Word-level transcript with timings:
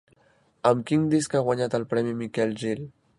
Amb 0.69 0.87
quin 0.91 1.03
disc 1.11 1.35
ha 1.39 1.43
guanyat 1.49 1.75
el 1.81 1.87
premi 1.93 2.17
Miquel 2.25 2.57
Gil? 2.63 2.87